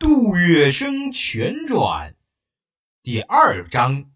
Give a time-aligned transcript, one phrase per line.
[0.00, 2.16] 杜月笙全传
[3.02, 4.10] 第二章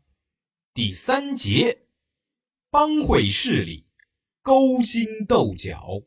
[0.72, 1.82] 第三节
[2.70, 3.86] 帮会势力
[4.40, 6.00] 勾心斗角。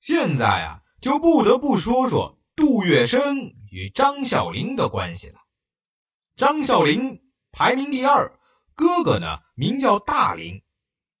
[0.00, 5.38] 现在啊，就不得不说说杜月笙与张小林的关系了。
[6.34, 7.22] 张小林
[7.52, 8.36] 排名第二，
[8.74, 10.64] 哥哥呢名叫大林，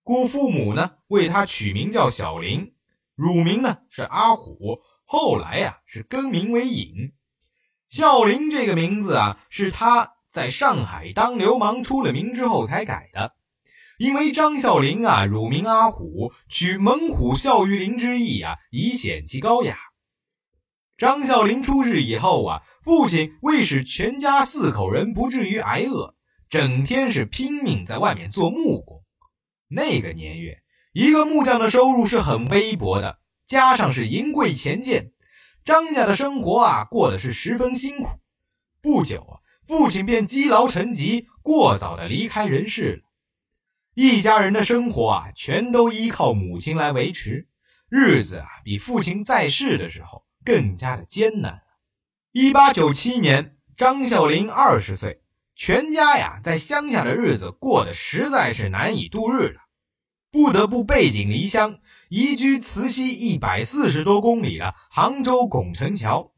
[0.02, 2.74] 故父母呢为他取名叫小林，
[3.14, 4.82] 乳名呢是阿虎。
[5.12, 7.12] 后来呀，是更名为尹
[7.90, 13.34] 孝林这个名字啊，是他在上海当流氓出了名之后才改的。
[13.98, 19.76] 因为张孝林啊，乳名阿虎，取猛虎啸于林之意啊，以显其高雅。
[20.96, 26.14] 张孝林出世以后啊，父亲为使全家四口人不至于挨饿，
[26.48, 29.02] 整天是拼命在外面做木工。
[29.68, 30.62] 那个年月，
[30.94, 33.18] 一个木匠的收入是很微薄的。
[33.52, 35.12] 加上是银贵钱贱，
[35.62, 38.08] 张家的生活啊过得是十分辛苦。
[38.80, 39.32] 不久啊，
[39.68, 43.02] 父亲便积劳成疾，过早的离开人世了。
[43.92, 47.46] 一家人的生活啊，全都依靠母亲来维持，
[47.90, 51.60] 日子啊比父亲在世的时候更加的艰难了。
[52.32, 55.20] 一八九七年，张孝林二十岁，
[55.54, 59.60] 全家呀在乡下的日子过得实在是难以度日了，
[60.32, 61.78] 不得不背井离乡。
[62.08, 66.32] 移居慈溪一百四十多公里的杭州拱辰桥，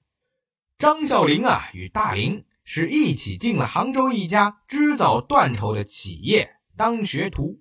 [0.79, 7.61] 张孝林啊与大林是一起进了杭州一家织造缎绸的企业当学徒，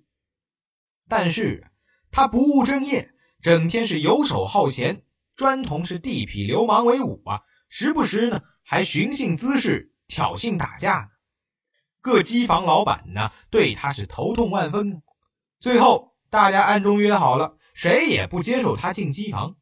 [1.08, 1.72] 但是
[2.12, 3.10] 他不务正业，
[3.40, 5.02] 整天是游手好闲，
[5.34, 11.10] 专同是地痞流氓为伍啊，时不时呢还寻衅滋事，挑衅打架。
[12.00, 15.02] 各机房老板呢对他是头痛万分，
[15.58, 17.58] 最后大家暗中约好了。
[17.74, 19.54] 谁也不接受他进机房。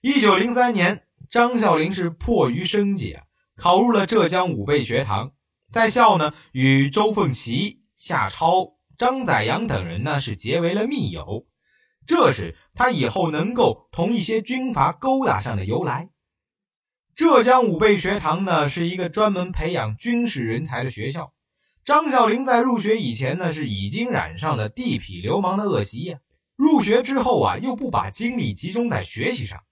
[0.00, 5.32] 一九零三年，张啸林是迫于生计啊，考入了浙江武备学堂，
[5.70, 11.46] 在校呢与周凤岐、夏超、张载阳等人呢是结为了密友，
[12.06, 16.08] 这是他以后能够同一些军阀勾搭上的由来。
[17.14, 21.34] 浙江武备学堂呢是一个专门培养军事人才的学校。
[21.84, 26.18] 张孝玲在入学以前呢是已经染上了地痞流氓的恶习呀。
[26.54, 29.62] 入学之后啊，又不把精力集中在学习上，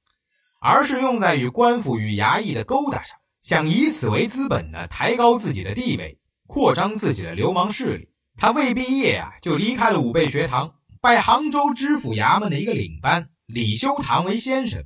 [0.60, 8.08] 而是用在与官府与衙役的勾搭上，想以此为资本呢，抬高自己的地位，扩张自己的流氓势力。
[8.36, 14.84] 他未毕业啊，就离开了武备学堂，拜杭州知府衙门的一个领班李修堂为先生，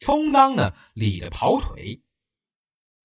[0.00, 2.02] 充当呢李的跑腿。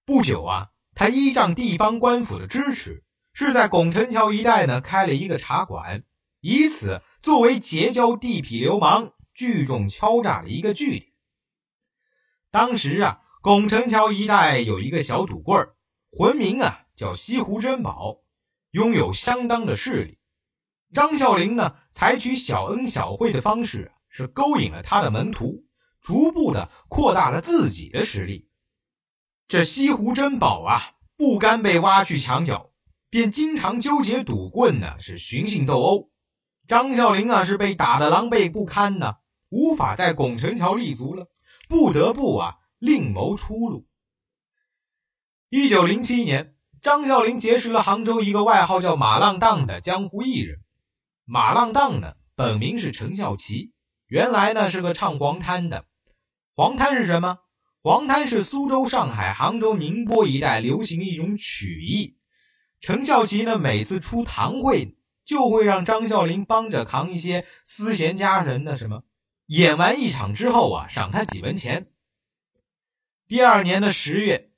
[0.05, 3.03] 不久啊，他依仗地方官府的支持，
[3.39, 6.03] 是在拱辰桥一带呢开了一个茶馆。
[6.41, 11.13] 以此作为结交地痞流氓、聚众敲诈的一个据点。
[12.51, 15.75] 当时啊，拱辰桥一带有一个小赌棍儿，
[16.11, 18.17] 魂名啊叫西湖珍宝，
[18.71, 20.19] 拥有相当的势力。
[20.93, 25.63] 张孝林呢，采取小恩小惠的方式，是勾引了他的门徒，
[26.01, 28.49] 逐步的扩大了自己的实力。
[29.47, 32.68] 这西湖珍宝啊，不甘被挖去墙角，
[33.09, 36.11] 便经常纠结赌棍呢，是寻衅斗殴。
[36.67, 39.15] 张孝林啊，是被打得狼狈不堪呢，
[39.49, 41.27] 无法在拱辰桥立足了，
[41.67, 43.87] 不得不啊另谋出路。
[45.49, 46.53] 一九零七年，
[46.83, 50.59] 张孝林结识了杭州一个外号叫马浪荡的江湖艺人。
[51.25, 53.73] 马浪荡呢，本名是陈孝奇，
[54.05, 55.85] 原来呢是个唱黄滩的。
[56.53, 57.39] 黄滩是什么？
[57.81, 62.18] 黄滩是苏州、上海、杭州、宁波一带流行一种曲艺。
[62.81, 64.95] 程孝奇呢，每次出堂会。
[65.25, 69.03] 就会让张孝林帮着扛一些私闲家人的什么，
[69.45, 71.91] 演完一场之后啊，赏他几文钱。
[73.27, 74.49] 第二年的十月，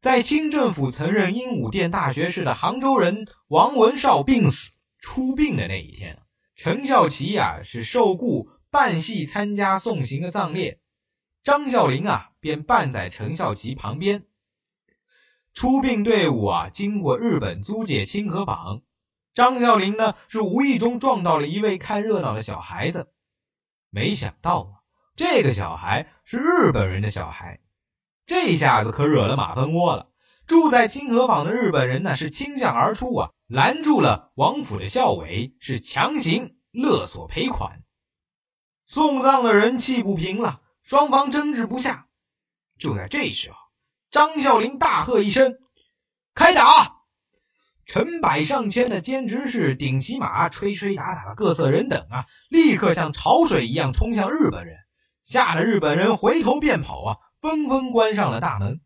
[0.00, 6.22] 在清政府曾任英武殿大学士的杭州人王文绍病死出殡的那一天，
[6.54, 10.78] 程孝奇呀是受雇办戏参加送行的葬列，
[11.42, 14.24] 张孝林啊便伴在程孝奇旁边。
[15.56, 18.82] 出殡队伍啊经过日本租界清河坊。
[19.32, 23.08] 张孝林呢，是无意中撞到了一位看热闹的小孩子，
[23.88, 24.84] 没想到啊，
[25.16, 27.60] 这个小孩是日本人的小孩，
[28.26, 30.10] 这下子可惹了马蜂窝了。
[30.46, 37.82] 住在清河坊的日本人呢，是倾向而出啊，拦住了王府的校尉，是强行勒索赔款。
[38.86, 42.08] 送葬的人气不平了，双方争执不下。
[42.78, 43.56] 就在这时候，
[44.16, 45.58] 张孝林大喝一声
[46.34, 47.02] ：“开打！”
[47.84, 54.78] 成百上千的兼职士顶骑马、吹吹打打的各色人等啊，立刻像潮水一样冲向日本人，
[55.22, 58.80] 吓得日本人回头便跑啊，纷纷关上了大门。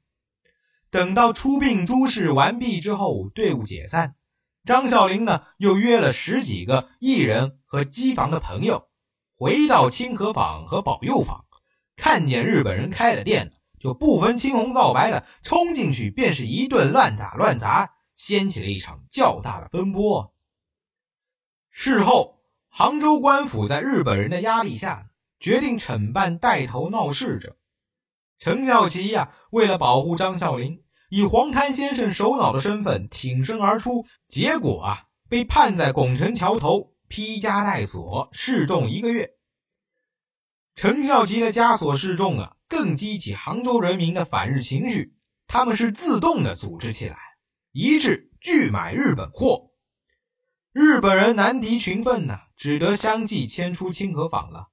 [0.91, 4.17] 等到出殡诸事完毕之后，队伍解散，
[4.65, 8.89] 张孝林呢又约了十几个艺人和机房的朋友，
[9.37, 11.45] 回到清河坊和保佑坊，
[11.97, 20.35] 看见日本人开了店，就不分青红皂白的冲进去，便是一顿乱打乱砸，掀起了一场较大的风波。
[21.71, 22.39] 事后，
[22.69, 25.09] 杭州官府在日本人的压力下，
[25.41, 27.57] 决定惩办带头闹事者。
[28.39, 39.33] 程孝奇呀，为了保护张孝林，以黄滩先生首脑的身份挺身而出，结果啊，被判在拱辰桥头披枷带锁示众一个月。
[40.75, 45.13] 程孝奇的枷锁示众啊，更激起杭州人民的反日情绪，
[45.47, 47.19] 他们是自动的组织起来，
[47.73, 49.73] 一致拒买日本货。
[50.73, 54.71] 日本人难敌群愤呢，只得相继迁出清河坊了。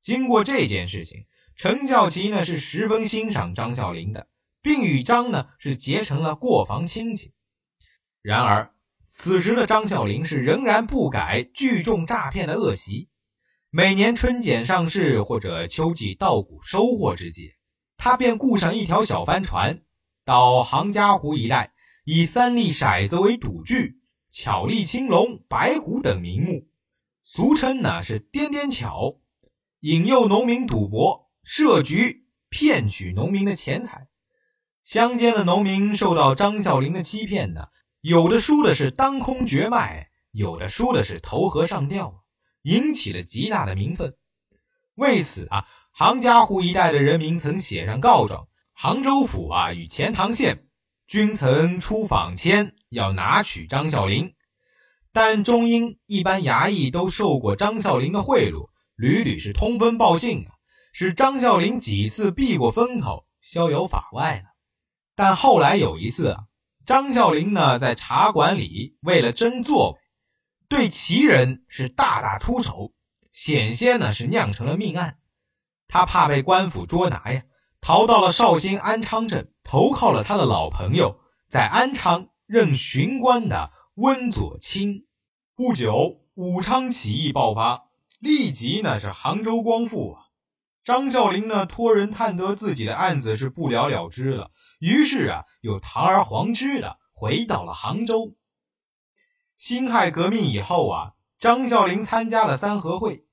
[0.00, 1.26] 经过这件事情。
[1.58, 4.28] 程孝奇呢是十分欣赏张孝林的，
[4.60, 7.32] 并与张呢是结成了过房亲戚。
[8.20, 8.74] 然而，
[9.08, 13.08] 此时的张孝林是仍然不改聚众诈骗的恶习。
[13.78, 17.56] 每年春茧上市或者秋季稻谷收获之际，
[17.98, 19.82] 他便雇上一条小帆船，
[20.24, 24.00] 到杭嘉湖一带，以三粒骰子为赌具，
[24.30, 26.66] 巧立青龙、白虎等名目，
[27.22, 29.18] 俗称呢是颠颠巧，
[29.80, 31.28] 引诱农民赌博。
[31.44, 34.08] 设局骗取农民的钱财，
[34.84, 37.66] 乡间的农民受到张孝林的欺骗呢，
[38.00, 42.24] 有的输的是当空绝脉，有的输的是投河上吊，
[42.66, 44.16] 引起了极大的民愤。
[44.96, 50.66] 为此啊，杭嘉湖一带的人民曾写上告状，杭州府啊与钱塘县
[51.06, 54.34] 均曾出访签，要拿取张孝林，
[55.12, 60.50] 但中英一般衙役都受过张孝林的贿赂，屡屡是通风报信啊。
[60.92, 64.44] 使张孝林几次避过风头，逍遥法外了。
[65.14, 66.38] 但后来有一次啊，
[66.84, 69.98] 张孝林呢在茶馆里为了争座位，
[70.68, 72.92] 对齐人是大打出手，
[73.32, 75.18] 险些呢是酿成了命案。
[75.88, 77.42] 他怕被官府捉拿呀，
[77.80, 85.06] 逃到了绍兴安昌镇，投靠了他的老朋友，在安昌任巡官的温左清。
[85.54, 87.84] 不久，武昌起义爆发，
[88.18, 90.22] 立即呢是杭州光复啊。
[90.82, 98.36] 张孝林呢，托人探得自己的案子是不了了之了，于是啊，又堂而皇之的回到了杭州。
[99.56, 103.24] 辛亥革命以后啊，张孝林参加了三合会，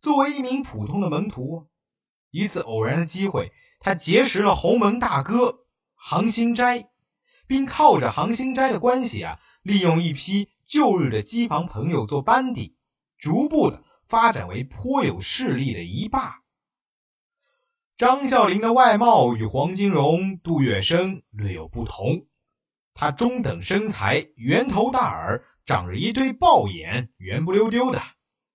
[0.00, 1.68] 作为一名普通的门徒，
[2.30, 5.60] 一次偶然的机会，他结识了洪门大哥
[5.94, 6.90] 杭兴斋，
[7.46, 12.76] 并靠着杭兴斋的关系啊，利用一批旧日的机房朋友做班底，
[13.18, 16.42] 逐步的发展为颇有势力的一霸。
[17.96, 22.26] 张孝林的外貌与黄金荣、杜月笙略有不同。
[22.92, 28.02] 他中等身材，圆头大耳，长着一堆豹眼，圆不溜丢的，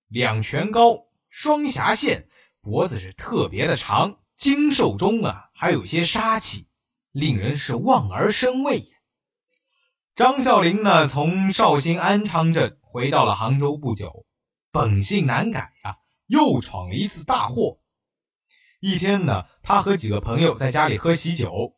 [0.07, 2.27] 两拳高，双颊线，
[2.61, 6.67] 脖子是特别的长，精瘦中啊还有些杀气，
[7.11, 8.89] 令人是望而生畏。
[10.15, 14.25] 张孝林呢，从绍兴安昌镇回到了杭州不久，
[14.71, 17.79] 本性难改呀，又闯了一次大祸。
[18.79, 21.75] 一天呢，他和几个朋友在家里喝喜酒，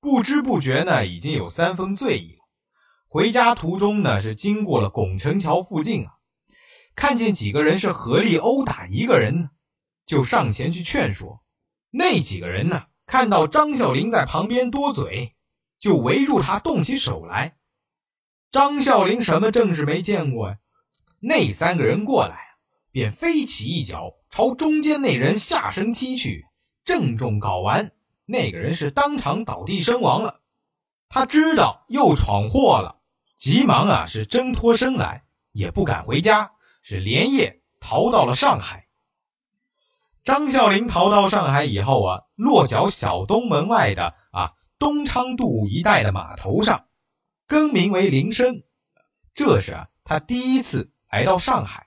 [0.00, 2.39] 不知不觉呢，已经有三分醉意。
[3.12, 6.12] 回家途中呢，是经过了拱辰桥附近啊，
[6.94, 9.50] 看见几个人是合力殴打一个人呢，
[10.06, 11.42] 就上前去劝说。
[11.90, 15.34] 那几个人呢，看到张孝林在旁边多嘴，
[15.80, 17.56] 就围住他动起手来。
[18.52, 20.58] 张孝林什么正事没见过呀？
[21.18, 22.38] 那三个人过来。
[22.92, 26.46] 便飞起一脚，朝中间那人下身踢去，
[26.84, 27.90] 正中睾丸，
[28.24, 30.40] 那个人是当场倒地身亡了。
[31.08, 32.99] 他知道又闯祸了，
[33.40, 36.50] 急忙啊是挣脱身来，也不敢回家，
[36.82, 38.86] 是连夜逃到了上海。
[40.24, 46.84] 张孝林逃到上海以后啊，落脚小东门外的啊东昌渡一带的码头上，
[47.46, 48.62] 更名为林生。
[49.32, 51.86] 这是啊他第一次来到上海。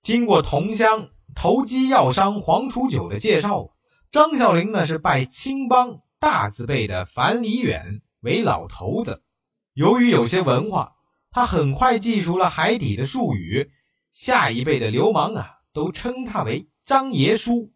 [0.00, 3.68] 经过同乡投机药商黄楚九的介绍，
[4.10, 9.22] 张孝林呢是拜青帮大字辈的樊梨远为老头子。
[9.74, 10.94] 由于有些文化，
[11.32, 13.72] 他很快记熟了海底的术语。
[14.12, 17.72] 下一辈的流氓啊，都称他为张爷叔。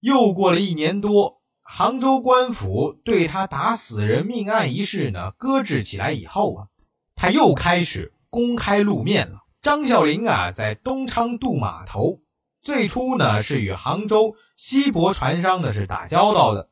[0.00, 6.66] 又过了一年多，杭州官府对他打死人命案一事呢搁置起来以后啊，
[7.14, 9.44] 他又开始公开露面了。
[9.62, 12.18] 张孝林啊，在东昌渡码头
[12.62, 16.68] 最初呢是与杭州西泊船商呢是打交道的，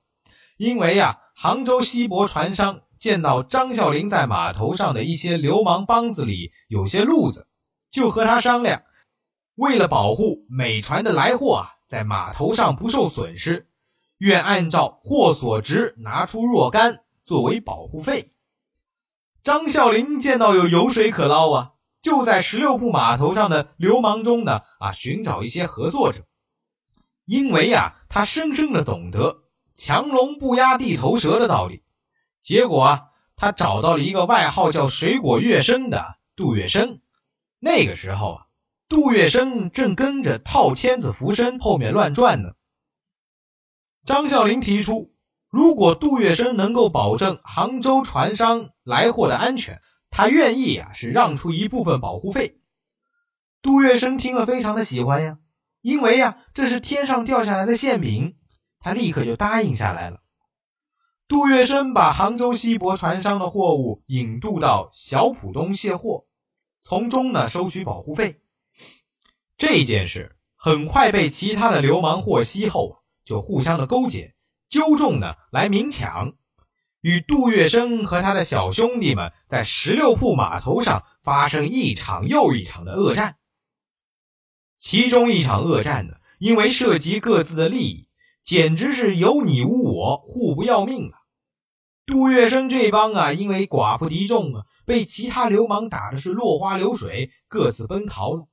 [0.56, 7.48] 因为呀，杭州西泊船商见到张孝林在码头上的一些流氓帮子里有些路子，
[7.90, 8.84] 就和他商量，
[9.56, 13.66] 为了保护美船的来货啊，在码头上不受损失，
[14.18, 18.30] 愿按照货所值拿出若干作为保护费。
[19.42, 21.72] 张孝林见到有油水可捞啊。
[22.02, 26.22] 就在十六铺码头上的流氓中呢，啊，寻找一些合作者，
[27.24, 29.42] 因为呀，他深深的懂得
[29.74, 31.82] 强龙不压地头蛇的道理。
[32.42, 33.02] 结果啊，
[33.36, 37.00] 他找到了一个外号叫“水果月生”的杜月笙。
[37.58, 38.46] 那个时候啊，
[38.88, 42.52] 杜月笙正跟着套签子浮生后面乱转呢。
[44.04, 45.14] 张啸林提出，
[45.48, 49.80] 如果杜月笙能够保证杭州船商来货的安全。
[50.14, 52.60] 他愿意啊，是让出一部分保护费。
[53.62, 55.38] 杜月笙听了非常的喜欢呀，
[55.80, 58.36] 因为呀，这是天上掉下来的馅饼，
[58.78, 60.20] 他立刻就答应下来了。
[61.32, 66.26] 杜月笙把杭州西泊船商的货物引渡到小浦东卸货，
[66.82, 68.42] 从中呢收取保护费。
[69.56, 74.34] 这件事很快被其他的流氓获悉后，就互相的勾结，
[74.68, 76.34] 纠众呢来明抢。
[77.00, 83.38] 与杜月笙和他的小兄弟们在十六铺码头上发生一场又一场的恶战，
[84.76, 88.08] 其中一场恶战呢，因为涉及各自的利益，
[88.42, 91.21] 简直是有你无我，互不要命啊！
[92.04, 98.48] 杜月笙这帮啊，因为寡不敌众啊，被其他流氓打的是落花流水，各自奔逃了。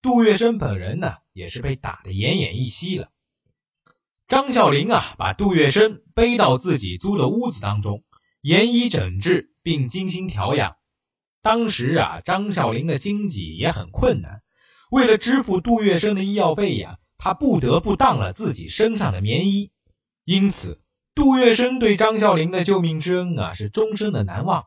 [0.00, 3.10] 杜月笙本人呢，也是被打得奄奄一息了。
[4.28, 8.02] 张孝林啊，把杜月笙背到自己租的屋子当中，
[8.40, 10.76] 严医诊治，并精心调养。
[11.42, 14.42] 当时啊，张孝林的经济也很困难，
[14.90, 19.70] 为了支付杜月笙的医药费呀，他不得不当了自己身上的棉衣。
[20.24, 20.80] 因此，
[21.16, 24.66] 杜月笙对张孝林的救命之恩啊，是终身的难忘。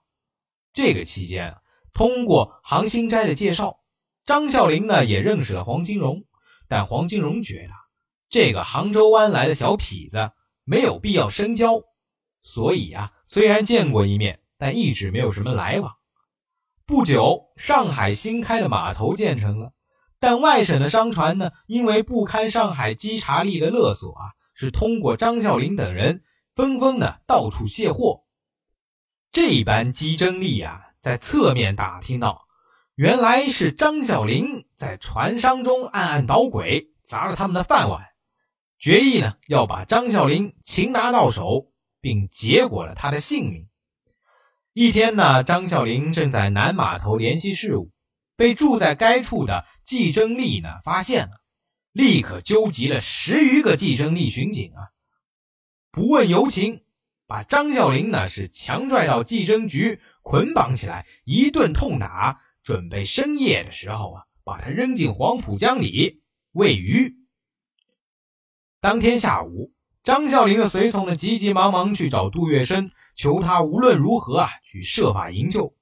[0.73, 1.57] 这个期间，
[1.93, 3.81] 通过杭兴斋的介绍，
[4.25, 6.23] 张孝林呢也认识了黄金荣，
[6.67, 7.73] 但黄金荣觉得。
[8.31, 10.31] 这个杭州湾来的小痞子
[10.63, 11.83] 没有必要深交，
[12.41, 15.97] 所以啊，虽然见过一面，但一直没有什么来往。
[16.87, 19.73] 不久，上海新开的码头建成了，
[20.19, 24.23] 但外省的商船呢，因为不堪上海稽查吏的勒索啊，
[24.55, 26.23] 是通过张孝林等人
[26.59, 28.25] 纷纷的到处卸货。
[29.31, 32.49] 这班稽征吏啊，在侧面打听到，
[32.95, 38.07] 原来是张小林在船商中暗暗捣鬼，砸了他们的饭碗。
[38.77, 43.69] 决议呢，要把张小林擒拿到手，并结果了他的性命。
[44.73, 47.89] 一天呢，张小林正在南码头联系事务，
[48.35, 51.41] 被住在该处的季征利呢发现了，
[51.93, 54.91] 立刻纠集了十余个季征利巡警啊，
[55.91, 56.83] 不问由情，
[57.25, 67.15] 把张孝林呢是强拽到计征局，捆绑起来，一顿痛打，准备深夜的时候啊，把他扔进黄浦江里喂鱼。
[68.79, 75.75] 当天下午，张孝林的随从呢，急急忙忙去找杜月笙，求他无论如何啊，去设法营救。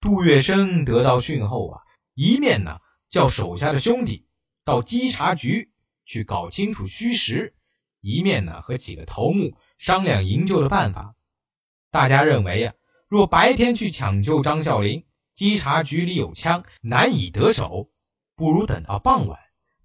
[0.00, 1.80] 杜月笙得到讯后啊，
[2.14, 2.78] 一面呢
[3.08, 4.26] 叫手下的兄弟
[4.64, 5.72] 到稽查局
[6.04, 7.54] 去搞清楚虚实，
[8.02, 11.14] 一面呢和几个头目商量营救的办法。
[11.90, 12.74] 大家认为呀，
[13.08, 17.90] 若白天去抢救张孝林，稽查局里有枪，难以得手，
[18.36, 19.38] 不如等到傍晚，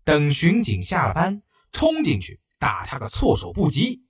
[0.04, 1.42] 等巡警下了班。
[1.74, 4.08] 冲进去打他个措手不及！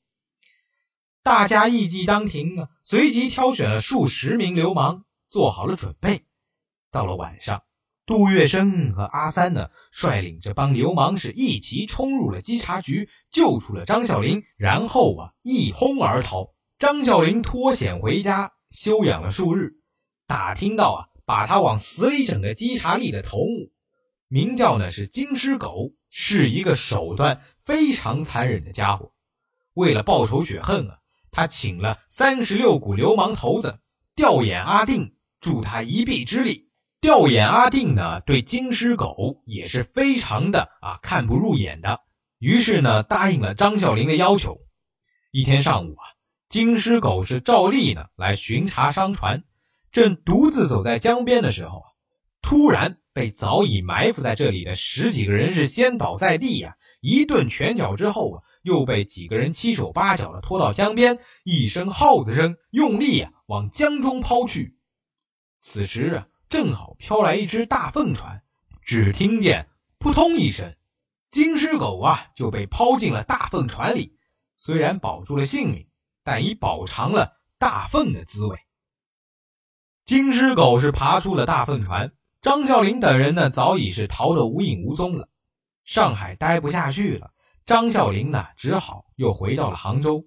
[1.24, 6.24] 大家一计当庭啊，随即挑选了数十名流氓，做好了准备。
[6.92, 7.64] 到了晚上，
[8.08, 16.54] 杜月笙和阿三呢，率领这帮流氓是一齐冲入了稽查局，救出了张小林，然后啊，一哄而逃。
[16.80, 19.74] 张小林脱险回家休养了数日，
[20.26, 23.72] 打听到啊，把他往死里整的稽查吏的头目，
[24.30, 25.92] 名叫呢是金狮狗。
[26.10, 29.12] 是一个手段非常残忍的家伙。
[29.74, 31.00] 为了报仇雪恨啊，
[31.32, 33.80] 他请了三十六股流氓头子
[34.16, 36.67] 吊眼阿定助他一臂之力。
[37.00, 42.02] 吊眼阿定呢，对金狮狗也是非常的啊看不入眼的。
[42.40, 44.60] 于是呢，答应了张孝林的要求。
[45.32, 46.04] 一天上午啊，
[46.50, 49.44] 金狮狗是照例呢来巡查商船，
[49.92, 51.88] 正独自走在江边的时候啊，
[52.42, 52.98] 突然。
[53.14, 64.78] 被早已埋伏在这里的十几个人是先倒在地呀，一顿拳脚之后啊，又被几个人七手八脚的拖到江边，一声号子声，用力啊往江中抛去。
[65.60, 68.42] 此时啊，正好飘来一只大凤船，
[68.82, 70.76] 只听见扑通一声，
[71.30, 74.18] 金狮狗啊就被抛进了大粪船里，
[74.56, 75.90] 虽然保住了性命，
[76.24, 78.58] 但已饱尝了大粪的滋味。
[80.06, 85.28] 金狮狗是爬出了大粪船，张啸林等人呢早已是逃得无影无踪了。
[85.84, 87.34] 上海待不下去了，
[87.66, 90.26] 张啸林呢只好又回到了杭州。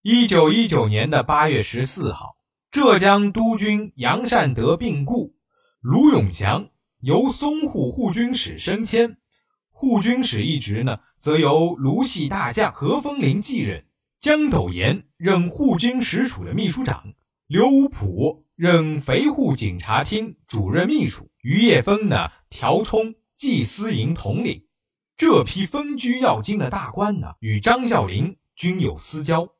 [0.00, 2.33] 一九一九年的八月十四号，
[2.74, 5.36] 浙江督军杨善德病故，
[5.80, 9.16] 卢永祥由淞沪护军使升迁。
[9.70, 13.86] 护军使一职呢，则由卢系大将何风林继任。
[14.20, 17.14] 江斗岩任护军使署的秘书长，
[17.46, 24.66] 刘武普任肥户警察厅主任秘书，于业峰呢调充祭司营统领。
[25.16, 29.50] 这批分居要津的大官呢，与张啸林均有私交。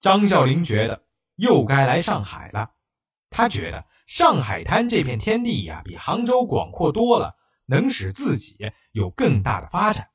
[0.00, 1.04] 张啸林觉得
[1.36, 2.72] 又该来上海了，
[3.30, 7.36] 他觉得上海滩这片天地呀，比杭州广阔多了。
[7.68, 8.56] 能使自己
[8.92, 10.10] 有更大的发展。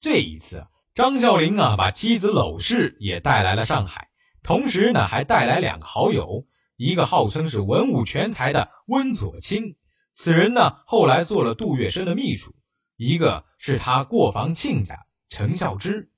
[0.00, 4.08] 这一次，张啸林啊，把妻子娄氏也带来了上海，
[4.42, 9.76] 同时呢，还带来两个好友，一个号称是文武全才的温左清，
[10.12, 12.50] 此人呢，后来做了杜月笙的秘书；
[12.96, 16.10] 一个是他过房亲家陈孝之。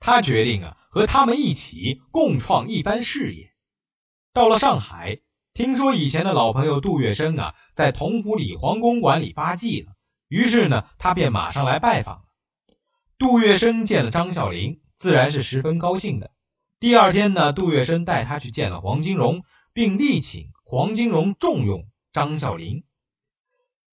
[0.00, 3.52] 他决定啊，和他们一起共创一番事业。
[4.32, 5.20] 到了上海。
[5.54, 9.94] 听说以前的老朋友杜月笙啊，在同福里皇宫馆里发迹了，
[10.28, 12.22] 于是呢，他便马上来拜访了。
[13.18, 16.30] 杜月笙见了张啸林，自然是十分高兴的。
[16.78, 19.42] 第二天呢，杜月笙带他去见了黄金荣，
[19.72, 22.84] 并力请黄金荣重用张啸林。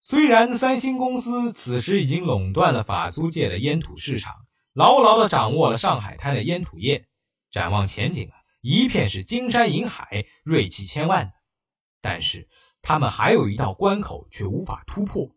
[0.01, 4.44] 虽然三星公司此时已经垄断了法租界的烟土市场，
[4.75, 7.07] 牢牢的掌握了上海滩的烟土业，
[7.49, 11.31] 展望前景啊，一片是金山银海，锐气千万。
[12.01, 12.49] 但是
[12.81, 15.29] 他们还有一道关口却无法突破，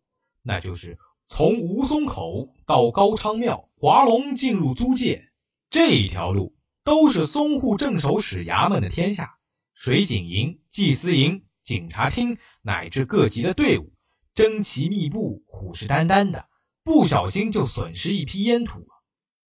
[0.42, 5.28] 那就是从吴淞口到高昌庙、华龙进入租界
[5.70, 9.38] 这一条路，都是淞沪镇守使衙门的天下，
[9.72, 13.92] 水警营、祭司营、警察厅乃至各级的队伍，
[14.34, 16.48] 争奇密布、虎视眈眈的，
[16.82, 18.80] 不小心就损失一批烟土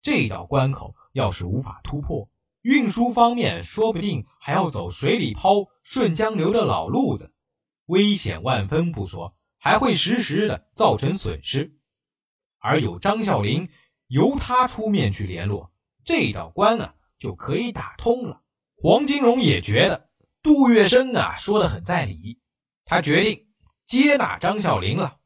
[0.04, 2.30] 这道关口要是无法突破，
[2.62, 5.68] 运输方面说不定还要走水里抛。
[5.82, 7.34] 顺江流的老路子，
[7.88, 11.76] 危险万分不说，还会时时的造成损失。
[12.58, 13.68] 而有张啸林，
[14.08, 15.74] 由他出面去联络，
[16.06, 18.42] 这道关啊就可以打通了。
[18.78, 20.10] 黄金荣也觉得
[20.42, 22.40] 杜月笙啊说的很在理，
[22.86, 23.48] 他决定
[23.86, 25.18] 接纳张啸林了。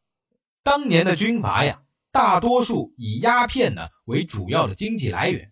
[0.63, 1.83] 当年的军阀呀，
[2.17, 5.51] 大多数以鸦片呢为主要的经济来源，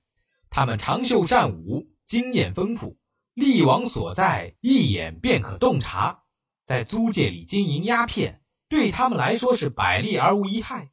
[0.49, 2.97] 他们长袖善舞，经验丰富。
[3.35, 6.23] 利往所在，一眼便可洞察。
[6.65, 10.89] 在租界里经营鸦片，对他们来说是百利而无一害。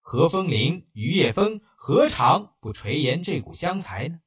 [0.00, 4.20] 何风林、于业峰何尝不垂涎这股香财呢？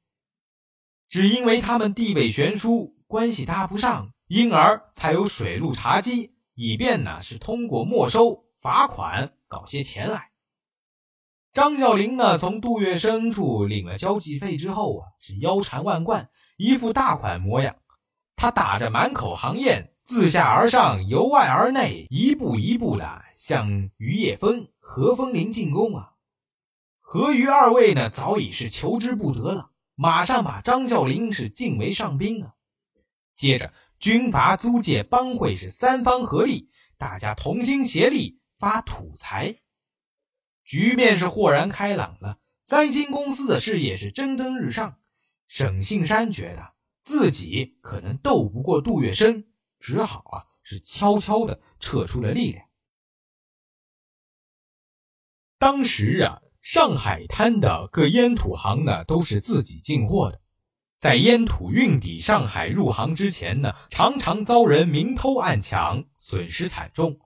[1.08, 10.31] 只因为他们地位悬殊，关系搭不上，因而才有水陆茶机，以便呢是通过没收罚款搞些钱来。
[11.52, 16.30] 张啸林呢，从杜月笙处领了交际费之后啊，是腰缠万贯。
[16.56, 17.76] 一副大款模样，
[18.36, 26.12] 他打着满口行宴，自下而上，由外而内，一步一步的向于业峰、何风林进攻啊！
[27.00, 32.54] 何于二位呢，早已是求之不得了，马上把张啸林是敬为上宾啊！
[33.34, 39.56] 接着，军阀租界帮会是三方合力，大家同心协力发土财，
[40.64, 42.38] 局面是豁然开朗了。
[42.62, 44.96] 三星公司的事业是蒸蒸日上。
[45.48, 46.72] 沈信山觉得
[47.02, 49.44] 自己可能斗不过杜月笙，
[49.78, 52.64] 只好啊是悄悄的撤出了力量。
[55.58, 60.40] 当时啊，上海滩的各烟土行呢都是自己进货的，
[60.98, 67.20] 在烟土运抵上海入行之前呢，常常遭人明偷暗抢，损失惨重，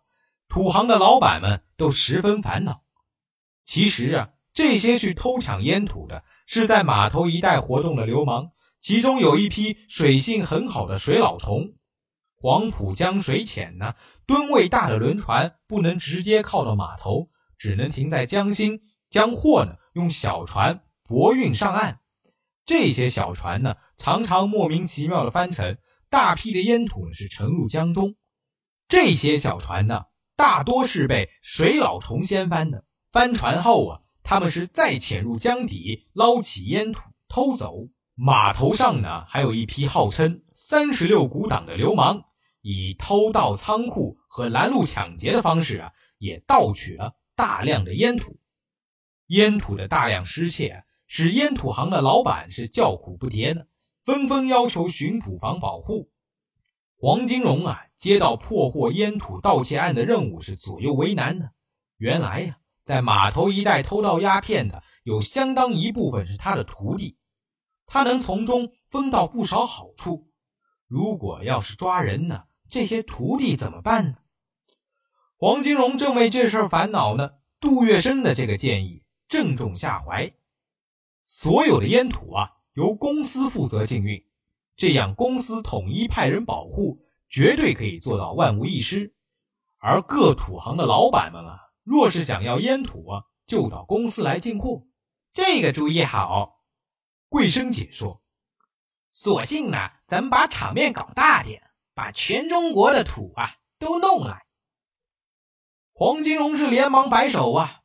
[0.49, 2.83] 土行的老板们都十分烦恼。
[3.67, 6.25] 其实啊，这些去偷抢烟土的。
[6.49, 11.75] 是在码头一带活动的流氓，其中有一批水性很好的水老虫。
[12.37, 13.95] 黄浦江水浅呢，
[14.27, 21.99] 吨位大的轮船不能直接靠到码头，只能停在江心，将货呢用小船泊运上岸。
[22.65, 28.15] 这些小船呢，常常莫名其妙的翻沉，大批的烟土呢是沉入江中。
[28.87, 30.05] 这些小船呢，
[30.37, 32.85] 大多是被水老虫掀翻的。
[33.13, 34.01] 翻船后啊。
[34.29, 42.25] 他们是再潜入江底捞起烟土偷走，码头上呢还有一批号称三十六股党的流氓，
[42.61, 48.41] 以偷盗仓库和拦路抢劫的方式啊，也盗取了大量的烟土。
[49.29, 53.69] 烟土的大量失窃，使烟土行的老板是叫苦不迭的，
[54.05, 56.11] 纷纷要求巡捕房保护。
[56.99, 61.51] 黄金荣啊，接到破获烟土盗窃案的任务是左右为难呢。
[61.97, 67.19] 原来呀，在码头一带偷盗鸦片的有相当一部分是他的徒弟，
[67.85, 70.31] 他能从中分到不少好处。
[70.87, 74.19] 如果要是抓人呢，这些徒弟怎么办呢？
[75.37, 77.33] 黄金荣正为这事烦恼呢。
[77.59, 80.35] 杜月笙的这个建议正中下怀，
[81.25, 84.25] 所有的烟土啊，由公司负责禁运。
[84.77, 89.15] 这样，公司统一派人保护，绝对可以做到万无一失。
[89.79, 94.83] 而各土行的老板们啊，若是想要烟土啊，就到公司来进货。
[95.33, 96.61] 这个主意好，
[97.29, 98.21] 桂生姐说。
[99.13, 101.63] 索性呢，咱们把场面搞大点，
[101.95, 104.45] 把全中国的土啊都弄来。
[105.93, 107.83] 黄金荣是连忙摆手啊，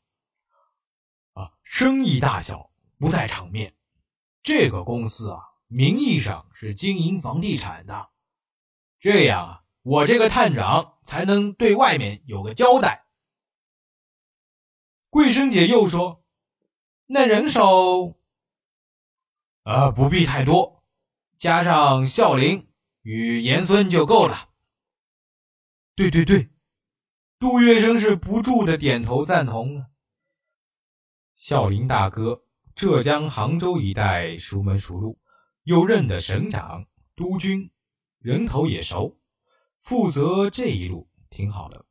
[1.34, 3.76] 啊，生意大小不在场面，
[4.42, 5.42] 这个公司啊。
[5.68, 8.10] 名义上是经营房地产的，
[9.00, 13.06] 这样啊，我这个探长才能对外面有个交代。
[15.12, 16.24] 桂生姐又说
[17.06, 18.18] ：“那人手
[19.64, 20.86] 啊，不必太多，
[21.38, 22.70] 加上孝林
[23.02, 24.50] 与严孙就够了。”
[25.96, 26.50] 对对对，
[27.40, 29.88] 杜月笙是不住的点头赞同啊。
[31.36, 35.20] 孝林大哥，浙江杭州一带熟门熟路。
[35.64, 37.70] 又认得省长、督军，
[38.18, 39.20] 人头也熟，
[39.78, 41.86] 负责这一路挺好的。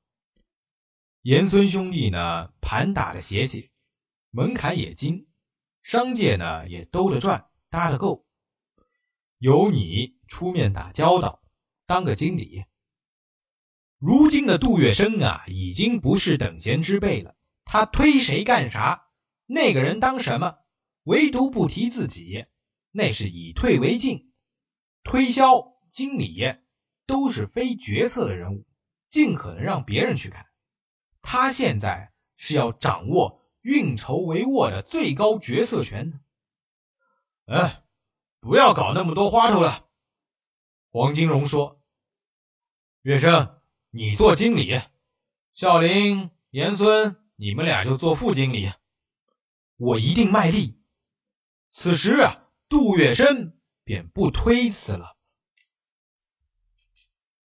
[1.22, 3.70] 严孙兄弟呢，盘打的邪气，
[4.30, 5.26] 门槛也精，
[5.82, 8.26] 商界呢也兜着转，搭的够。
[9.36, 11.42] 由你出面打交道，
[11.84, 12.64] 当个经理。
[13.98, 17.36] 如今的杜月笙啊，已经不是等闲之辈了。
[17.66, 19.06] 他推谁干啥，
[19.44, 20.56] 那个人当什么，
[21.02, 22.46] 唯独不提自己。
[22.92, 24.32] 那是以退为进，
[25.04, 26.54] 推销经理
[27.04, 28.66] 都是非决策的人物，
[29.10, 30.46] 尽可能让别人去看。
[31.22, 36.20] 他现在是要掌握运筹帷幄的最高决策权。
[37.46, 37.82] 哎，
[38.40, 39.86] 不要搞那么多花头了。
[40.90, 41.80] 黄金荣说
[43.02, 44.80] ：“月生，你做经理，
[45.54, 48.72] 孝林、严孙，你们俩就做副经理。
[49.76, 50.82] 我一定卖力。”
[51.70, 52.46] 此时啊。
[52.68, 55.16] 杜月笙便不推辞了。